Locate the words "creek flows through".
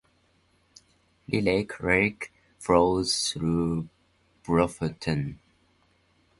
1.63-3.87